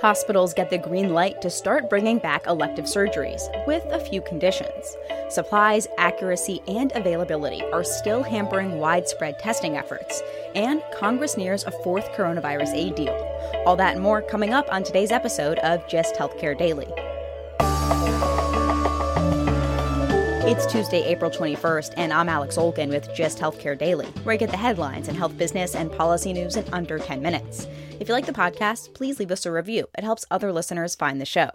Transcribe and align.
Hospitals 0.00 0.52
get 0.52 0.68
the 0.68 0.76
green 0.76 1.14
light 1.14 1.40
to 1.40 1.48
start 1.48 1.88
bringing 1.88 2.18
back 2.18 2.46
elective 2.46 2.84
surgeries, 2.84 3.40
with 3.66 3.82
a 3.86 3.98
few 3.98 4.20
conditions. 4.20 4.98
Supplies, 5.30 5.88
accuracy, 5.96 6.60
and 6.68 6.92
availability 6.94 7.62
are 7.72 7.82
still 7.82 8.22
hampering 8.22 8.78
widespread 8.78 9.38
testing 9.38 9.78
efforts, 9.78 10.22
and 10.54 10.82
Congress 10.92 11.38
nears 11.38 11.64
a 11.64 11.70
fourth 11.82 12.12
coronavirus 12.12 12.74
aid 12.74 12.94
deal. 12.96 13.16
All 13.64 13.76
that 13.76 13.94
and 13.94 14.02
more 14.02 14.20
coming 14.20 14.52
up 14.52 14.70
on 14.70 14.82
today's 14.82 15.10
episode 15.10 15.58
of 15.60 15.88
Just 15.88 16.16
Healthcare 16.16 16.58
Daily. 16.58 16.88
It's 20.46 20.70
Tuesday, 20.70 21.02
April 21.02 21.30
21st, 21.30 21.94
and 21.96 22.12
I'm 22.12 22.28
Alex 22.28 22.58
Olgin 22.58 22.90
with 22.90 23.08
Just 23.14 23.38
Healthcare 23.38 23.78
Daily, 23.78 24.04
where 24.24 24.34
I 24.34 24.36
get 24.36 24.50
the 24.50 24.58
headlines 24.58 25.08
and 25.08 25.16
health 25.16 25.38
business 25.38 25.74
and 25.74 25.90
policy 25.90 26.34
news 26.34 26.56
in 26.56 26.66
under 26.70 26.98
10 26.98 27.22
minutes. 27.22 27.66
If 27.98 28.08
you 28.08 28.14
like 28.14 28.26
the 28.26 28.32
podcast, 28.32 28.92
please 28.92 29.18
leave 29.18 29.30
us 29.30 29.46
a 29.46 29.50
review. 29.50 29.86
It 29.96 30.04
helps 30.04 30.26
other 30.30 30.52
listeners 30.52 30.94
find 30.94 31.18
the 31.18 31.24
show. 31.24 31.48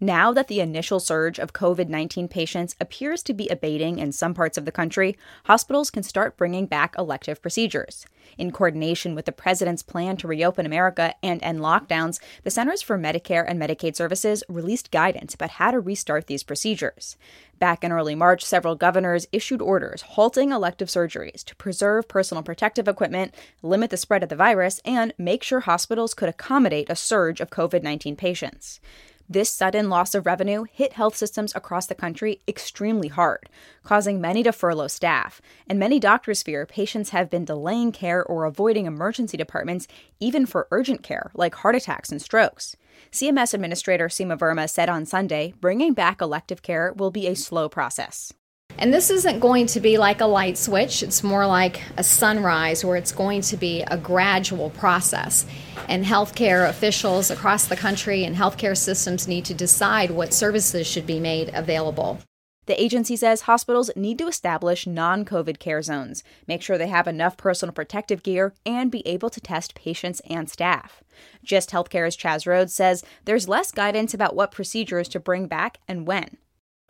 Now 0.00 0.32
that 0.32 0.46
the 0.46 0.60
initial 0.60 1.00
surge 1.00 1.40
of 1.40 1.52
COVID 1.52 1.88
19 1.88 2.28
patients 2.28 2.76
appears 2.80 3.20
to 3.24 3.34
be 3.34 3.48
abating 3.48 3.98
in 3.98 4.12
some 4.12 4.32
parts 4.32 4.56
of 4.56 4.64
the 4.64 4.70
country, 4.70 5.18
hospitals 5.46 5.90
can 5.90 6.04
start 6.04 6.36
bringing 6.36 6.66
back 6.66 6.94
elective 6.96 7.42
procedures. 7.42 8.06
In 8.36 8.52
coordination 8.52 9.16
with 9.16 9.24
the 9.24 9.32
president's 9.32 9.82
plan 9.82 10.16
to 10.18 10.28
reopen 10.28 10.66
America 10.66 11.16
and 11.20 11.42
end 11.42 11.58
lockdowns, 11.58 12.20
the 12.44 12.50
Centers 12.50 12.80
for 12.80 12.96
Medicare 12.96 13.44
and 13.44 13.60
Medicaid 13.60 13.96
Services 13.96 14.44
released 14.48 14.92
guidance 14.92 15.34
about 15.34 15.50
how 15.50 15.72
to 15.72 15.80
restart 15.80 16.28
these 16.28 16.44
procedures. 16.44 17.16
Back 17.58 17.82
in 17.82 17.90
early 17.90 18.14
March, 18.14 18.44
several 18.44 18.76
governors 18.76 19.26
issued 19.32 19.60
orders 19.60 20.02
halting 20.02 20.52
elective 20.52 20.86
surgeries 20.86 21.42
to 21.44 21.56
preserve 21.56 22.06
personal 22.06 22.44
protective 22.44 22.86
equipment, 22.86 23.34
limit 23.62 23.90
the 23.90 23.96
spread 23.96 24.22
of 24.22 24.28
the 24.28 24.36
virus, 24.36 24.80
and 24.84 25.12
make 25.18 25.42
sure 25.42 25.60
hospitals 25.60 26.14
could 26.14 26.28
accommodate 26.28 26.88
a 26.88 26.94
surge 26.94 27.40
of 27.40 27.50
COVID 27.50 27.82
19 27.82 28.14
patients. 28.14 28.78
This 29.30 29.50
sudden 29.50 29.90
loss 29.90 30.14
of 30.14 30.24
revenue 30.24 30.64
hit 30.72 30.94
health 30.94 31.14
systems 31.14 31.54
across 31.54 31.84
the 31.84 31.94
country 31.94 32.40
extremely 32.48 33.08
hard, 33.08 33.50
causing 33.82 34.22
many 34.22 34.42
to 34.42 34.52
furlough 34.52 34.86
staff. 34.86 35.42
And 35.66 35.78
many 35.78 36.00
doctors 36.00 36.42
fear 36.42 36.64
patients 36.64 37.10
have 37.10 37.28
been 37.28 37.44
delaying 37.44 37.92
care 37.92 38.24
or 38.24 38.46
avoiding 38.46 38.86
emergency 38.86 39.36
departments, 39.36 39.86
even 40.18 40.46
for 40.46 40.66
urgent 40.70 41.02
care, 41.02 41.30
like 41.34 41.56
heart 41.56 41.74
attacks 41.74 42.10
and 42.10 42.22
strokes. 42.22 42.74
CMS 43.12 43.52
Administrator 43.52 44.08
Seema 44.08 44.38
Verma 44.38 44.68
said 44.68 44.88
on 44.88 45.04
Sunday 45.04 45.52
bringing 45.60 45.92
back 45.92 46.22
elective 46.22 46.62
care 46.62 46.94
will 46.96 47.10
be 47.10 47.26
a 47.26 47.36
slow 47.36 47.68
process. 47.68 48.32
And 48.80 48.94
this 48.94 49.10
isn't 49.10 49.40
going 49.40 49.66
to 49.66 49.80
be 49.80 49.98
like 49.98 50.20
a 50.20 50.26
light 50.26 50.56
switch, 50.56 51.02
it's 51.02 51.24
more 51.24 51.46
like 51.48 51.82
a 51.96 52.04
sunrise 52.04 52.84
where 52.84 52.96
it's 52.96 53.10
going 53.10 53.40
to 53.42 53.56
be 53.56 53.82
a 53.82 53.98
gradual 53.98 54.70
process. 54.70 55.46
And 55.88 56.04
healthcare 56.04 56.68
officials 56.68 57.28
across 57.28 57.66
the 57.66 57.74
country 57.74 58.22
and 58.22 58.36
healthcare 58.36 58.76
systems 58.76 59.26
need 59.26 59.44
to 59.46 59.54
decide 59.54 60.12
what 60.12 60.32
services 60.32 60.86
should 60.86 61.06
be 61.06 61.18
made 61.18 61.50
available. 61.52 62.20
The 62.66 62.80
agency 62.80 63.16
says 63.16 63.42
hospitals 63.42 63.90
need 63.96 64.18
to 64.18 64.28
establish 64.28 64.86
non 64.86 65.24
COVID 65.24 65.58
care 65.58 65.82
zones, 65.82 66.22
make 66.46 66.62
sure 66.62 66.78
they 66.78 66.86
have 66.86 67.08
enough 67.08 67.36
personal 67.36 67.72
protective 67.72 68.22
gear, 68.22 68.54
and 68.64 68.92
be 68.92 69.04
able 69.08 69.30
to 69.30 69.40
test 69.40 69.74
patients 69.74 70.20
and 70.28 70.48
staff. 70.48 71.02
Just 71.42 71.70
Healthcare's 71.70 72.16
Chaz 72.16 72.46
Rhodes 72.46 72.74
says 72.74 73.04
there's 73.24 73.48
less 73.48 73.72
guidance 73.72 74.14
about 74.14 74.36
what 74.36 74.52
procedures 74.52 75.08
to 75.08 75.18
bring 75.18 75.48
back 75.48 75.78
and 75.88 76.06
when 76.06 76.36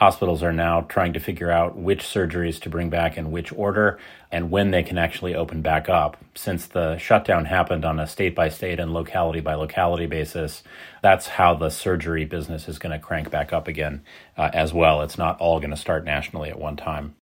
hospitals 0.00 0.42
are 0.42 0.52
now 0.52 0.80
trying 0.82 1.12
to 1.12 1.20
figure 1.20 1.50
out 1.50 1.76
which 1.76 2.02
surgeries 2.02 2.58
to 2.58 2.70
bring 2.70 2.88
back 2.88 3.18
in 3.18 3.30
which 3.30 3.52
order 3.52 3.98
and 4.32 4.50
when 4.50 4.70
they 4.70 4.82
can 4.82 4.96
actually 4.96 5.34
open 5.34 5.60
back 5.60 5.90
up. 5.90 6.16
Since 6.34 6.66
the 6.66 6.96
shutdown 6.96 7.44
happened 7.44 7.84
on 7.84 8.00
a 8.00 8.06
state 8.06 8.34
by 8.34 8.48
state 8.48 8.80
and 8.80 8.94
locality 8.94 9.40
by 9.40 9.54
locality 9.54 10.06
basis, 10.06 10.62
that's 11.02 11.28
how 11.28 11.54
the 11.54 11.68
surgery 11.68 12.24
business 12.24 12.66
is 12.66 12.78
going 12.78 12.98
to 12.98 13.04
crank 13.04 13.30
back 13.30 13.52
up 13.52 13.68
again 13.68 14.02
uh, 14.38 14.50
as 14.54 14.72
well. 14.72 15.02
It's 15.02 15.18
not 15.18 15.38
all 15.38 15.60
going 15.60 15.70
to 15.70 15.76
start 15.76 16.04
nationally 16.04 16.48
at 16.48 16.58
one 16.58 16.76
time. 16.76 17.14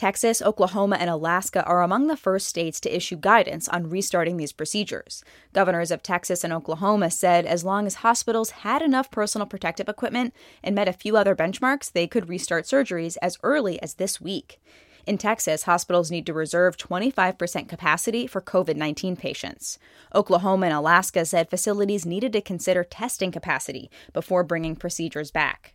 Texas, 0.00 0.40
Oklahoma, 0.40 0.96
and 0.98 1.10
Alaska 1.10 1.62
are 1.64 1.82
among 1.82 2.06
the 2.06 2.16
first 2.16 2.46
states 2.46 2.80
to 2.80 2.96
issue 2.96 3.16
guidance 3.16 3.68
on 3.68 3.90
restarting 3.90 4.38
these 4.38 4.50
procedures. 4.50 5.22
Governors 5.52 5.90
of 5.90 6.02
Texas 6.02 6.42
and 6.42 6.54
Oklahoma 6.54 7.10
said 7.10 7.44
as 7.44 7.64
long 7.64 7.86
as 7.86 7.96
hospitals 7.96 8.48
had 8.64 8.80
enough 8.80 9.10
personal 9.10 9.46
protective 9.46 9.90
equipment 9.90 10.32
and 10.64 10.74
met 10.74 10.88
a 10.88 10.94
few 10.94 11.18
other 11.18 11.36
benchmarks, 11.36 11.92
they 11.92 12.06
could 12.06 12.30
restart 12.30 12.64
surgeries 12.64 13.18
as 13.20 13.36
early 13.42 13.78
as 13.82 13.96
this 13.96 14.22
week. 14.22 14.58
In 15.04 15.18
Texas, 15.18 15.64
hospitals 15.64 16.10
need 16.10 16.24
to 16.24 16.32
reserve 16.32 16.78
25% 16.78 17.68
capacity 17.68 18.26
for 18.26 18.40
COVID 18.40 18.76
19 18.76 19.16
patients. 19.16 19.78
Oklahoma 20.14 20.64
and 20.64 20.74
Alaska 20.74 21.26
said 21.26 21.50
facilities 21.50 22.06
needed 22.06 22.32
to 22.32 22.40
consider 22.40 22.84
testing 22.84 23.30
capacity 23.30 23.90
before 24.14 24.44
bringing 24.44 24.76
procedures 24.76 25.30
back. 25.30 25.74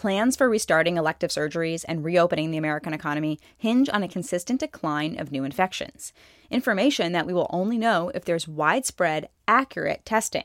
Plans 0.00 0.34
for 0.34 0.48
restarting 0.48 0.96
elective 0.96 1.28
surgeries 1.28 1.84
and 1.86 2.02
reopening 2.02 2.50
the 2.50 2.56
American 2.56 2.94
economy 2.94 3.38
hinge 3.58 3.90
on 3.90 4.02
a 4.02 4.08
consistent 4.08 4.60
decline 4.60 5.20
of 5.20 5.30
new 5.30 5.44
infections. 5.44 6.14
Information 6.50 7.12
that 7.12 7.26
we 7.26 7.34
will 7.34 7.50
only 7.50 7.76
know 7.76 8.10
if 8.14 8.24
there's 8.24 8.48
widespread, 8.48 9.28
accurate 9.46 10.06
testing. 10.06 10.44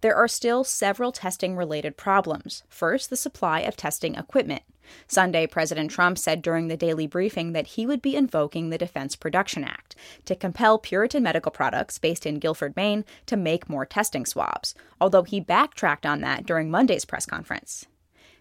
There 0.00 0.16
are 0.16 0.26
still 0.26 0.64
several 0.64 1.12
testing 1.12 1.54
related 1.54 1.98
problems. 1.98 2.62
First, 2.70 3.10
the 3.10 3.16
supply 3.18 3.60
of 3.60 3.76
testing 3.76 4.14
equipment. 4.14 4.62
Sunday, 5.06 5.46
President 5.46 5.90
Trump 5.90 6.16
said 6.16 6.40
during 6.40 6.68
the 6.68 6.76
daily 6.78 7.06
briefing 7.06 7.52
that 7.52 7.66
he 7.66 7.84
would 7.84 8.00
be 8.00 8.16
invoking 8.16 8.70
the 8.70 8.78
Defense 8.78 9.16
Production 9.16 9.64
Act 9.64 9.94
to 10.24 10.34
compel 10.34 10.78
Puritan 10.78 11.22
Medical 11.22 11.52
Products, 11.52 11.98
based 11.98 12.24
in 12.24 12.38
Guilford, 12.38 12.74
Maine, 12.74 13.04
to 13.26 13.36
make 13.36 13.68
more 13.68 13.84
testing 13.84 14.24
swabs, 14.24 14.74
although 14.98 15.24
he 15.24 15.40
backtracked 15.40 16.06
on 16.06 16.22
that 16.22 16.46
during 16.46 16.70
Monday's 16.70 17.04
press 17.04 17.26
conference. 17.26 17.86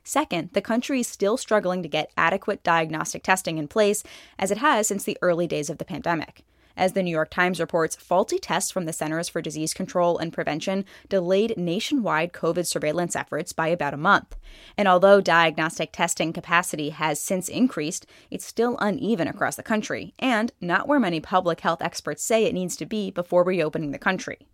Second, 0.03 0.49
the 0.53 0.61
country 0.61 0.99
is 0.99 1.07
still 1.07 1.37
struggling 1.37 1.81
to 1.81 1.89
get 1.89 2.11
adequate 2.17 2.63
diagnostic 2.63 3.23
testing 3.23 3.57
in 3.57 3.67
place, 3.67 4.03
as 4.37 4.51
it 4.51 4.57
has 4.57 4.87
since 4.87 5.03
the 5.03 5.17
early 5.21 5.47
days 5.47 5.69
of 5.69 5.77
the 5.77 5.85
pandemic. 5.85 6.43
As 6.75 6.93
the 6.93 7.03
New 7.03 7.11
York 7.11 7.29
Times 7.29 7.59
reports, 7.59 7.95
faulty 7.95 8.39
tests 8.39 8.71
from 8.71 8.85
the 8.85 8.93
Centers 8.93 9.29
for 9.29 9.41
Disease 9.41 9.73
Control 9.73 10.17
and 10.17 10.33
Prevention 10.33 10.85
delayed 11.07 11.55
nationwide 11.55 12.33
COVID 12.33 12.65
surveillance 12.65 13.15
efforts 13.15 13.53
by 13.53 13.67
about 13.67 13.93
a 13.93 13.97
month. 13.97 14.35
And 14.75 14.87
although 14.87 15.21
diagnostic 15.21 15.91
testing 15.91 16.33
capacity 16.33 16.89
has 16.89 17.19
since 17.19 17.47
increased, 17.47 18.07
it's 18.31 18.45
still 18.45 18.75
uneven 18.79 19.27
across 19.27 19.55
the 19.55 19.63
country, 19.63 20.15
and 20.17 20.51
not 20.59 20.87
where 20.87 20.99
many 20.99 21.19
public 21.19 21.61
health 21.61 21.81
experts 21.81 22.23
say 22.23 22.45
it 22.45 22.55
needs 22.55 22.75
to 22.77 22.85
be 22.87 23.11
before 23.11 23.43
reopening 23.43 23.91
the 23.91 23.99
country. 23.99 24.47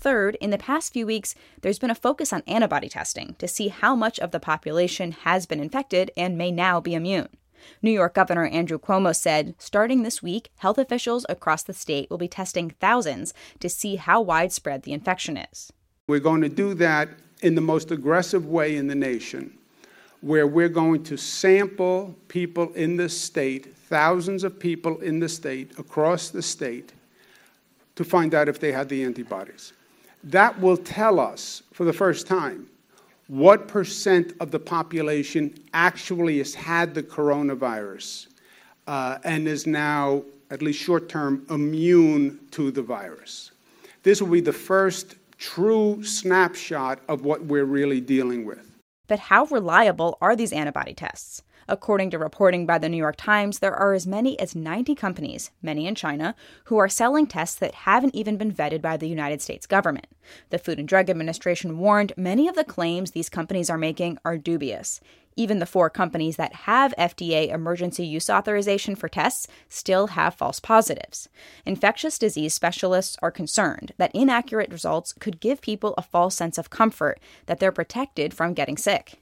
Third, 0.00 0.36
in 0.40 0.50
the 0.50 0.58
past 0.58 0.92
few 0.92 1.06
weeks, 1.06 1.34
there's 1.60 1.80
been 1.80 1.90
a 1.90 1.94
focus 1.94 2.32
on 2.32 2.44
antibody 2.46 2.88
testing 2.88 3.34
to 3.40 3.48
see 3.48 3.66
how 3.66 3.96
much 3.96 4.20
of 4.20 4.30
the 4.30 4.38
population 4.38 5.10
has 5.10 5.44
been 5.44 5.58
infected 5.58 6.12
and 6.16 6.38
may 6.38 6.52
now 6.52 6.80
be 6.80 6.94
immune. 6.94 7.28
New 7.82 7.90
York 7.90 8.14
Governor 8.14 8.46
Andrew 8.46 8.78
Cuomo 8.78 9.14
said 9.14 9.56
starting 9.58 10.04
this 10.04 10.22
week, 10.22 10.50
health 10.58 10.78
officials 10.78 11.26
across 11.28 11.64
the 11.64 11.74
state 11.74 12.08
will 12.08 12.18
be 12.18 12.28
testing 12.28 12.70
thousands 12.70 13.34
to 13.58 13.68
see 13.68 13.96
how 13.96 14.20
widespread 14.20 14.84
the 14.84 14.92
infection 14.92 15.36
is. 15.36 15.72
We're 16.06 16.20
going 16.20 16.42
to 16.42 16.48
do 16.48 16.74
that 16.74 17.08
in 17.42 17.56
the 17.56 17.60
most 17.60 17.90
aggressive 17.90 18.46
way 18.46 18.76
in 18.76 18.86
the 18.86 18.94
nation, 18.94 19.58
where 20.20 20.46
we're 20.46 20.68
going 20.68 21.02
to 21.04 21.16
sample 21.16 22.16
people 22.28 22.72
in 22.74 22.96
the 22.96 23.08
state, 23.08 23.74
thousands 23.74 24.44
of 24.44 24.60
people 24.60 24.98
in 25.00 25.18
the 25.18 25.28
state, 25.28 25.76
across 25.76 26.28
the 26.28 26.42
state, 26.42 26.92
to 27.96 28.04
find 28.04 28.32
out 28.32 28.48
if 28.48 28.60
they 28.60 28.70
had 28.70 28.88
the 28.88 29.02
antibodies. 29.02 29.72
That 30.24 30.58
will 30.60 30.76
tell 30.76 31.20
us 31.20 31.62
for 31.72 31.84
the 31.84 31.92
first 31.92 32.26
time 32.26 32.68
what 33.28 33.68
percent 33.68 34.32
of 34.40 34.50
the 34.50 34.58
population 34.58 35.54
actually 35.74 36.38
has 36.38 36.54
had 36.54 36.94
the 36.94 37.02
coronavirus 37.02 38.28
uh, 38.86 39.18
and 39.24 39.46
is 39.46 39.66
now, 39.66 40.22
at 40.50 40.62
least 40.62 40.80
short 40.80 41.08
term, 41.08 41.46
immune 41.50 42.40
to 42.52 42.70
the 42.70 42.82
virus. 42.82 43.52
This 44.02 44.22
will 44.22 44.30
be 44.30 44.40
the 44.40 44.52
first 44.52 45.16
true 45.36 46.02
snapshot 46.02 47.00
of 47.08 47.24
what 47.24 47.44
we're 47.44 47.66
really 47.66 48.00
dealing 48.00 48.44
with. 48.44 48.64
But 49.06 49.18
how 49.18 49.44
reliable 49.44 50.18
are 50.20 50.34
these 50.34 50.52
antibody 50.52 50.94
tests? 50.94 51.42
According 51.70 52.10
to 52.10 52.18
reporting 52.18 52.64
by 52.64 52.78
the 52.78 52.88
New 52.88 52.96
York 52.96 53.16
Times, 53.16 53.58
there 53.58 53.74
are 53.74 53.92
as 53.92 54.06
many 54.06 54.40
as 54.40 54.56
90 54.56 54.94
companies, 54.94 55.50
many 55.60 55.86
in 55.86 55.94
China, 55.94 56.34
who 56.64 56.78
are 56.78 56.88
selling 56.88 57.26
tests 57.26 57.56
that 57.56 57.74
haven't 57.74 58.14
even 58.14 58.38
been 58.38 58.50
vetted 58.50 58.80
by 58.80 58.96
the 58.96 59.08
United 59.08 59.42
States 59.42 59.66
government. 59.66 60.06
The 60.48 60.58
Food 60.58 60.78
and 60.78 60.88
Drug 60.88 61.10
Administration 61.10 61.76
warned 61.78 62.14
many 62.16 62.48
of 62.48 62.54
the 62.54 62.64
claims 62.64 63.10
these 63.10 63.28
companies 63.28 63.68
are 63.68 63.76
making 63.76 64.16
are 64.24 64.38
dubious. 64.38 65.00
Even 65.36 65.58
the 65.58 65.66
four 65.66 65.90
companies 65.90 66.36
that 66.36 66.54
have 66.54 66.94
FDA 66.98 67.52
emergency 67.52 68.04
use 68.04 68.30
authorization 68.30 68.96
for 68.96 69.08
tests 69.08 69.46
still 69.68 70.08
have 70.08 70.34
false 70.34 70.58
positives. 70.58 71.28
Infectious 71.66 72.18
disease 72.18 72.54
specialists 72.54 73.16
are 73.20 73.30
concerned 73.30 73.92
that 73.98 74.10
inaccurate 74.14 74.72
results 74.72 75.12
could 75.12 75.38
give 75.38 75.60
people 75.60 75.94
a 75.98 76.02
false 76.02 76.34
sense 76.34 76.56
of 76.56 76.70
comfort 76.70 77.20
that 77.44 77.60
they're 77.60 77.70
protected 77.70 78.32
from 78.32 78.54
getting 78.54 78.78
sick. 78.78 79.20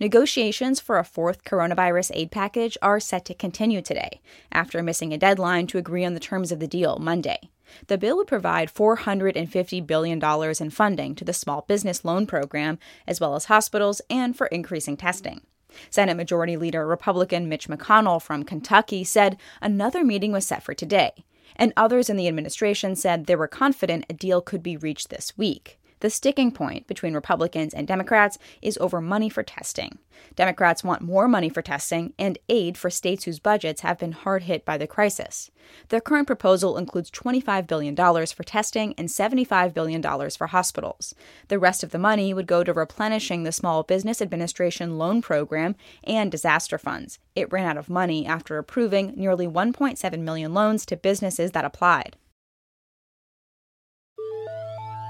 Negotiations 0.00 0.80
for 0.80 0.98
a 0.98 1.04
fourth 1.04 1.44
coronavirus 1.44 2.10
aid 2.14 2.32
package 2.32 2.76
are 2.82 2.98
set 2.98 3.24
to 3.26 3.34
continue 3.34 3.80
today, 3.80 4.20
after 4.50 4.82
missing 4.82 5.12
a 5.12 5.18
deadline 5.18 5.68
to 5.68 5.78
agree 5.78 6.04
on 6.04 6.14
the 6.14 6.20
terms 6.20 6.50
of 6.50 6.58
the 6.58 6.66
deal 6.66 6.98
Monday. 6.98 7.38
The 7.86 7.96
bill 7.96 8.16
would 8.16 8.26
provide 8.26 8.74
$450 8.74 9.86
billion 9.86 10.20
in 10.60 10.70
funding 10.70 11.14
to 11.14 11.24
the 11.24 11.32
Small 11.32 11.62
Business 11.62 12.04
Loan 12.04 12.26
Program, 12.26 12.80
as 13.06 13.20
well 13.20 13.36
as 13.36 13.44
hospitals, 13.44 14.02
and 14.10 14.36
for 14.36 14.48
increasing 14.48 14.96
testing. 14.96 15.42
Senate 15.90 16.16
Majority 16.16 16.56
Leader 16.56 16.84
Republican 16.84 17.48
Mitch 17.48 17.68
McConnell 17.68 18.20
from 18.20 18.42
Kentucky 18.42 19.04
said 19.04 19.38
another 19.62 20.02
meeting 20.02 20.32
was 20.32 20.44
set 20.44 20.64
for 20.64 20.74
today, 20.74 21.24
and 21.54 21.72
others 21.76 22.10
in 22.10 22.16
the 22.16 22.26
administration 22.26 22.96
said 22.96 23.26
they 23.26 23.36
were 23.36 23.46
confident 23.46 24.06
a 24.10 24.12
deal 24.12 24.40
could 24.40 24.62
be 24.62 24.76
reached 24.76 25.10
this 25.10 25.38
week. 25.38 25.78
The 26.04 26.10
sticking 26.10 26.50
point 26.50 26.86
between 26.86 27.14
Republicans 27.14 27.72
and 27.72 27.88
Democrats 27.88 28.36
is 28.60 28.76
over 28.78 29.00
money 29.00 29.30
for 29.30 29.42
testing. 29.42 29.96
Democrats 30.36 30.84
want 30.84 31.00
more 31.00 31.26
money 31.26 31.48
for 31.48 31.62
testing 31.62 32.12
and 32.18 32.36
aid 32.50 32.76
for 32.76 32.90
states 32.90 33.24
whose 33.24 33.38
budgets 33.38 33.80
have 33.80 34.00
been 34.00 34.12
hard 34.12 34.42
hit 34.42 34.66
by 34.66 34.76
the 34.76 34.86
crisis. 34.86 35.50
Their 35.88 36.02
current 36.02 36.26
proposal 36.26 36.76
includes 36.76 37.10
$25 37.10 37.66
billion 37.66 37.96
for 37.96 38.42
testing 38.42 38.92
and 38.98 39.08
$75 39.08 39.72
billion 39.72 40.02
for 40.02 40.48
hospitals. 40.48 41.14
The 41.48 41.58
rest 41.58 41.82
of 41.82 41.90
the 41.90 41.98
money 41.98 42.34
would 42.34 42.46
go 42.46 42.62
to 42.62 42.74
replenishing 42.74 43.44
the 43.44 43.50
Small 43.50 43.82
Business 43.82 44.20
Administration 44.20 44.98
loan 44.98 45.22
program 45.22 45.74
and 46.06 46.30
disaster 46.30 46.76
funds. 46.76 47.18
It 47.34 47.50
ran 47.50 47.64
out 47.66 47.78
of 47.78 47.88
money 47.88 48.26
after 48.26 48.58
approving 48.58 49.14
nearly 49.16 49.48
1.7 49.48 50.18
million 50.18 50.52
loans 50.52 50.84
to 50.84 50.98
businesses 50.98 51.52
that 51.52 51.64
applied. 51.64 52.16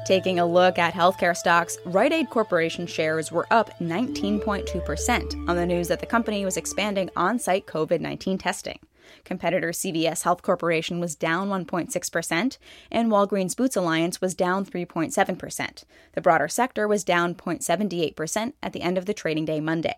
Taking 0.05 0.39
a 0.39 0.45
look 0.45 0.79
at 0.79 0.93
healthcare 0.93 1.35
stocks, 1.35 1.79
Rite 1.87 2.13
Aid 2.13 2.29
Corporation 2.29 2.87
shares 2.87 3.33
were 3.33 3.47
up 3.51 3.71
19.2% 3.81 5.49
on 5.49 5.57
the 5.57 5.65
news 5.65 5.89
that 5.89 6.01
the 6.01 6.07
company 6.07 6.45
was 6.45 6.59
expanding 6.59 7.09
on 7.17 7.39
site 7.39 7.67
COVID 7.67 8.01
19 8.01 8.37
testing. 8.37 8.79
Competitor 9.25 9.71
CVS 9.71 10.23
Health 10.23 10.43
Corporation 10.43 11.01
was 11.01 11.15
down 11.15 11.49
1.6%, 11.49 12.59
and 12.91 13.11
Walgreens 13.11 13.57
Boots 13.57 13.77
Alliance 13.77 14.21
was 14.21 14.35
down 14.35 14.67
3.7%. 14.67 15.85
The 16.13 16.21
broader 16.21 16.49
sector 16.49 16.87
was 16.87 17.03
down 17.03 17.35
0.78% 17.35 18.53
at 18.63 18.75
the 18.75 18.83
end 18.83 18.99
of 18.99 19.07
the 19.07 19.15
trading 19.15 19.47
day 19.47 19.61
Monday. 19.61 19.97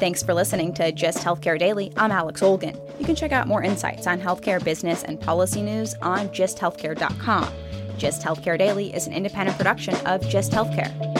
Thanks 0.00 0.22
for 0.22 0.32
listening 0.32 0.72
to 0.74 0.92
Just 0.92 1.18
Healthcare 1.18 1.58
Daily. 1.58 1.92
I'm 1.94 2.10
Alex 2.10 2.40
Olgin. 2.40 2.74
You 2.98 3.04
can 3.04 3.14
check 3.14 3.32
out 3.32 3.46
more 3.46 3.62
insights 3.62 4.06
on 4.06 4.18
healthcare 4.18 4.64
business 4.64 5.04
and 5.04 5.20
policy 5.20 5.60
news 5.60 5.94
on 6.00 6.30
justhealthcare.com. 6.30 7.52
Just 7.98 8.22
Healthcare 8.22 8.56
Daily 8.56 8.94
is 8.94 9.06
an 9.06 9.12
independent 9.12 9.58
production 9.58 9.94
of 10.06 10.26
Just 10.26 10.52
Healthcare. 10.52 11.19